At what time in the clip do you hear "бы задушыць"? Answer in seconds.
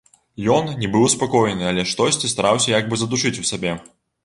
2.91-3.37